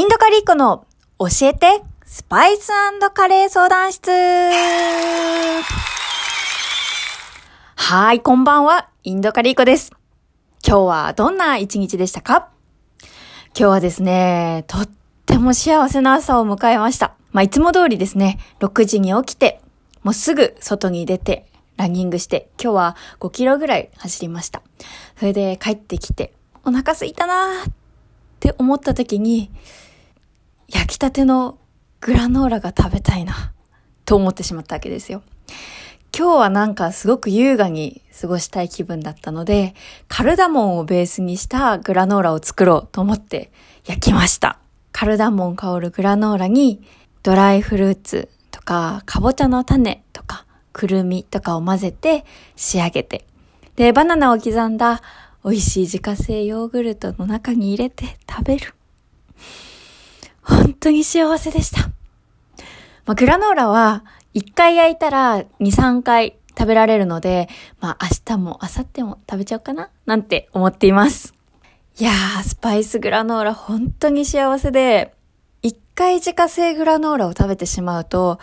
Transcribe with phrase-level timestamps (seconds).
[0.00, 0.86] インドカリーコの
[1.18, 2.70] 教えてスパイス
[3.12, 4.10] カレー相談室
[7.76, 8.88] はい、こんばんは。
[9.04, 9.92] インドカリーコです。
[10.66, 12.48] 今日はどんな一日でしたか？
[13.48, 14.88] 今日はですね、とっ
[15.26, 17.14] ても幸せな朝を迎えました。
[17.32, 19.60] まあ、いつも通りですね、6時に起きて、
[20.02, 21.44] もうすぐ外に出て、
[21.76, 24.62] ランニングして、今日は5キロぐらい走りました。
[25.18, 26.32] それで帰ってきて、
[26.64, 27.72] お腹すいたなーっ
[28.40, 29.50] て思った時に、
[30.70, 31.58] 焼きたての
[32.00, 33.52] グラノーラが食べたいな、
[34.04, 35.22] と思ってしまったわけですよ。
[36.16, 39.74] 今日はなんかすごく優雅に過ごしたい気分だったので、
[40.08, 43.52] カルダモンをベースにしたグラノーラを作ろうと思って
[43.84, 44.58] 焼きました。
[44.92, 46.82] カルダモン香るグラノーラに
[47.22, 52.24] ドライフルーツとか、かぼちゃの種とか、くるみとかを混ぜて
[52.56, 53.24] 仕上げて、
[53.76, 55.02] で、バナナを刻んだ
[55.44, 58.74] 美味しい自家製ヨーグルトの中に入れて食べる。
[60.42, 61.90] 本当に幸せでした。
[63.06, 67.48] まあ、グラノーラは1回焼いたら2、3回食べられるので、
[67.80, 71.34] まあ明日も明後日も食べちゃおうかななんて思っています。
[71.98, 75.14] いやー、スパイスグラノーラ本当に幸せで、
[75.62, 78.38] 1回自家製グラノーラを食べてしまうと、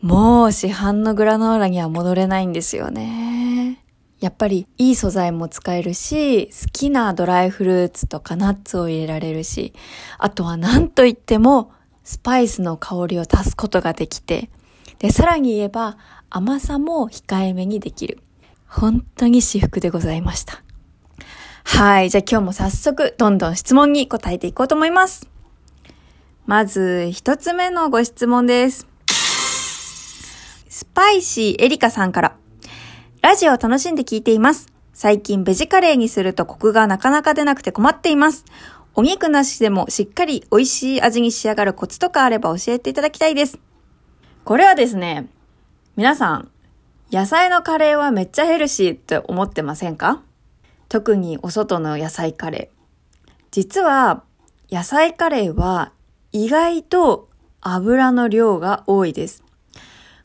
[0.00, 3.82] もう市販のグラノーラには戻れないんですよね。
[4.20, 9.72] やっぱりいい素材も使えるし、好きなドライフルーツとかナッツを入れられるし、
[10.18, 14.50] あとは何と言ってもスパイスの香りを足すことができて、
[14.98, 15.98] で、さらに言えば
[16.30, 18.18] 甘さも控えめにできる。
[18.66, 20.62] 本当に至福でございました。
[21.64, 22.10] はい。
[22.10, 25.28] じゃあ今日も早速どんどん質問に答えていこうと思います。
[26.46, 28.86] まず一つ目のご質問です。
[30.68, 32.36] スパイシーエリカさんから。
[33.20, 34.68] ラジオを楽しんで聞いています。
[34.94, 38.44] 最近ベジカレーにするとコクがなかなか出なくて困っています。
[38.94, 43.58] お肉なしでもしっかり美味しい味に仕上がるコツとかあれば教えていただきたいです。
[44.44, 45.28] これはですね、
[45.96, 46.50] 皆さん、
[47.10, 50.22] 野菜のカレーはめっちゃヘルシーって思ってませんか？
[50.88, 53.30] 特にお外の野菜カレー。
[53.50, 54.22] 実は、
[54.70, 55.92] 野菜カレーは
[56.30, 57.28] 意外と
[57.60, 59.42] 油の量が多いです。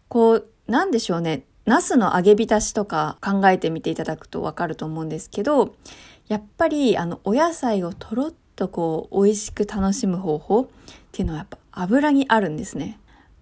[0.08, 1.44] こう、なんでしょうね。
[1.66, 5.75] ナスの揚げ浸しとか考えてみていただくとわかると思うんですけど、
[6.28, 10.68] やっぱりあのお野菜をとろっとこう美味しく楽しむ方法っ
[11.12, 13.00] ていうのはやっぱ油にあるんですね。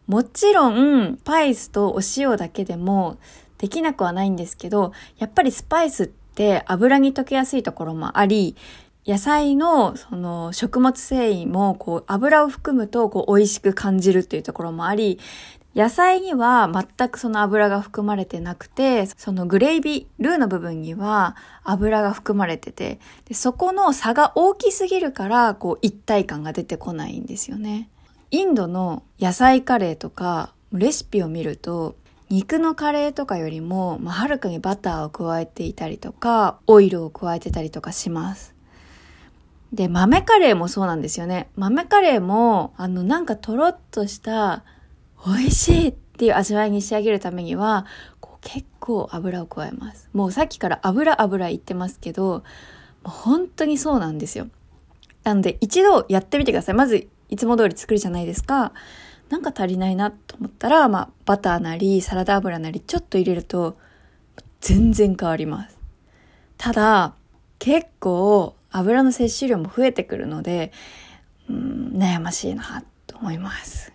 [0.08, 3.18] もちろん、スパイスとお塩だけでも
[3.58, 8.56] できなくはないんですけど、やっぱりスパイスって油に溶けやすいところもあり、
[9.08, 15.20] 野菜のその食物繊維もこう油を含むとこう美味しく感じるっていうところもあり、
[15.76, 27.90] 野菜には全くその油が含まれてなくて、そのグレイビー、ルーの部分には油が含まれてて、でそこの差が大きすぎるから、こう一体感が出てこないんですよね。
[28.32, 31.96] インドの野菜カレーとか、レシピを見ると、
[32.30, 38.56] 肉のカレーとかよりも、まあ、はるかにバターを加えていたりとか、オイルを加えてたりとかします。
[39.74, 41.50] で、豆カレーもそうなんですよね。
[41.56, 44.64] 豆カレーも、あの、なんかとろっとした
[45.26, 47.86] 美味しいっていう味わいに仕上げるためには、
[48.20, 50.10] こう結構油を加えます。
[50.14, 52.44] もうさっきから油油言ってますけど、
[53.04, 54.48] 本当にそうなんですよ。
[55.24, 56.76] なので一度やってみてください。
[56.76, 58.74] まずいつも通り作るじゃないですか。
[59.30, 63.78] なんか足りないなと思ったら、まあバターなりサラダ油なりちょっと入れると
[64.60, 65.78] 全然変わります。
[66.58, 67.16] ただ、
[67.60, 70.72] 結構油の摂取量も増えてくるので、
[71.50, 73.91] うん、悩ましいなと思います。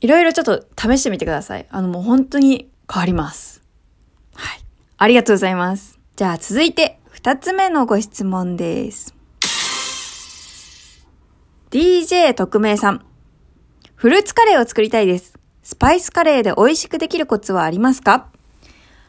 [0.00, 1.66] いろいろちょっと試してみてください。
[1.70, 3.62] あのもう本当に変わります。
[4.34, 4.60] はい。
[4.96, 5.98] ありがとうございます。
[6.16, 9.14] じゃあ続いて二つ目のご質問です。
[11.70, 13.04] DJ 特命さん。
[13.94, 15.38] フルーツカレーを作りたいです。
[15.62, 18.28] スパイスカレーで美味しくできるコツはありますか？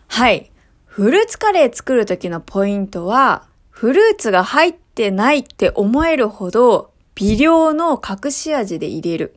[0.10, 0.52] はい。
[0.86, 9.36] フルーツカレー作る時のポイントは、フルーツが入ってないって思えるほど微量の隠し味で入れる。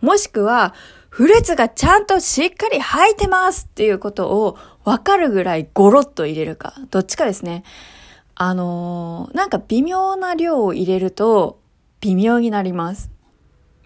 [0.00, 0.74] もしくは、
[1.08, 6.74] フルーツがちゃんとしっかり入ってますっていうことをわかるぐらいゴロッと入れるか。
[6.90, 7.64] どっちかですね。
[8.34, 11.58] あのー、なんか微妙な量を入れると
[12.00, 13.10] 微妙になります。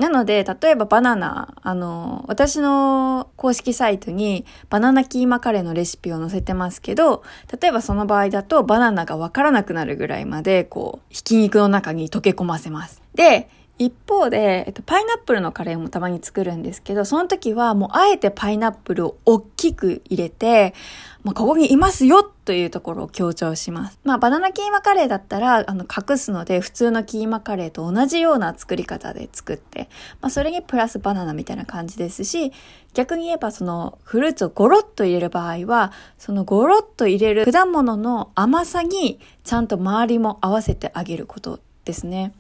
[0.01, 7.23] なので、例えばバナナ、あの、私の公式サイトにバナナキーマカレーのレシピを載せてますけど、
[7.61, 13.03] 例えばその場合だとバナナがわからなくなるぐらいまで、こう、ひき肉の中に溶け込ませます。
[13.15, 20.75] で、一方で、えっと、パイナップルのカレーもたまに作るんですけど、その時はもうあえてパイナップルを大きく入れて、
[21.23, 23.99] まあ、ここにいますよというところを強調します。
[24.05, 29.89] まあ、バナナキーマカレーだったら、あの、隠すので、普通のキーマカレーと同じような作り方で作って、
[30.21, 32.53] まあ、それにプラスバナナみたいな感じですし、
[32.93, 42.35] 逆に言えばその、フルーツをゴロッと入れる場合は、そのゴロッと入れる果物の甘さに、ちゃんと周りも合わせてあげることですね。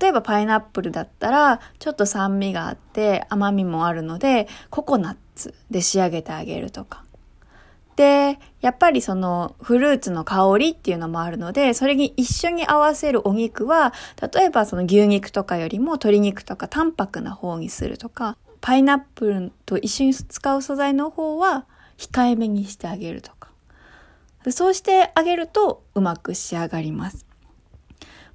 [0.00, 7.04] 例えばパイナップルだったら、ちょっと酸味があって甘みもあるので、ココナッツで仕上げてあげるとか。
[7.96, 13.92] で、やっぱりそのフルーツの香りっていうのもあるので、それに一緒に合わせるお肉は、
[14.32, 23.48] 例えばその牛肉とかよりも鶏肉とか淡白な方にするとか、パイナップルと一緒に使う素材の方は控えめにしてあげるとか。
[24.50, 27.26] そうしてあげるとうまく仕上がります。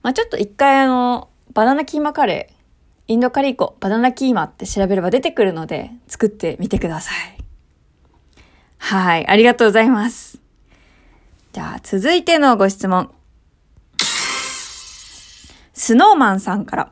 [0.02, 2.54] まあちょっと一回あの、バナナキーマカレー、
[3.08, 7.16] インドカリーコ、バナナキーマって調べれば出てくるので、作ってみてください。
[8.80, 10.40] はい、ありがとうございます。
[11.52, 13.12] じゃあ、続いてのご質問。
[15.74, 16.92] スノーマンさんから。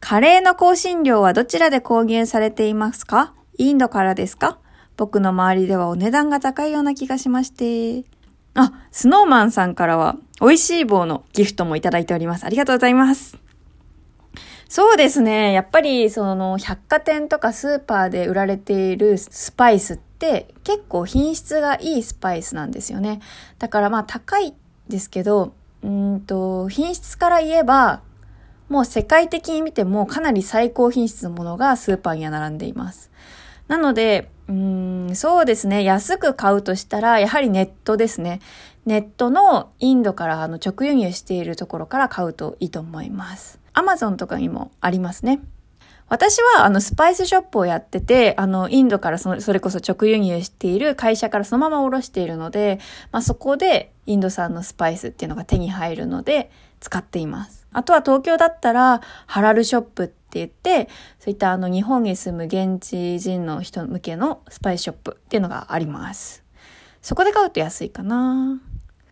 [0.00, 3.34] カレーの香辛料はどちらで購入されていますか？
[3.58, 4.58] インドからですか？
[4.96, 8.08] 僕の周りではお値段が高いような気がしまして。
[8.54, 12.44] あ、スノーマンさんからは美味しい棒のギフトもいただいております。
[12.44, 13.38] ありがとうございます。
[14.68, 15.52] そうですね。
[15.54, 23.20] やっぱり、その、百貨店とかスーパーで売られているスパイスって結構品質がいいスパイスなんですよね。
[23.58, 24.54] だからまあ高い
[24.88, 28.02] ですけど、うんと、品質から言えば、
[28.68, 33.10] もう世界的に見てもかなり最高品質のものがスーパーには並んでいます。
[33.68, 35.82] なので、うん、そうですね。
[35.82, 38.40] 安く買うとしたら、やはりネットですね。
[38.84, 43.58] ネットのインドからあの直輸入しているところから買うといいと思います。
[43.78, 45.40] アマゾンとかにもありますね。
[46.08, 52.80] 私はあのスパイスショップをやってて、あのインドからそそれこそ直輸入している会社からそのままおろしているので、
[53.12, 57.68] まあそこでインド産のスパイスっていうのが手に入るので使っています。
[57.72, 60.88] あとは東京だったらハラルショップって言って、
[61.20, 66.42] そういったあの日本に住む現地人の人向けのスパイスショップっていうのがあります。
[67.00, 68.60] そこで買うと安いかな。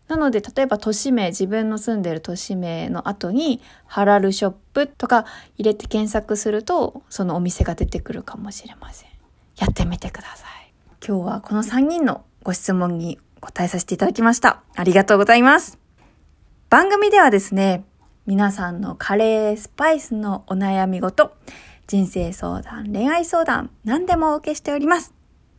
[0.07, 5.25] なので、例えば都市名、自分の住んでる都市名の後に、ハラルショップとか
[5.57, 9.09] 入れて検索すると、そのお店が出てくるかもしれません。
[9.57, 10.73] やってみてください。
[11.05, 14.63] 今日はこの3人のご質問に答えさせていただきました。
[14.75, 15.77] ありがとうございます。
[16.69, 17.83] 番組ではですね、
[18.25, 21.33] 皆さんのカレー、スパイスのお悩み事、
[21.87, 25.13] 人生相談、恋愛相談、何でもお受けしております。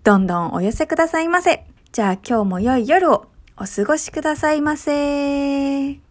[0.04, 1.66] どんどんお寄せくださいませ。
[1.92, 3.26] じゃあ今日も良い夜を
[3.60, 6.07] お過ごしくださいませ。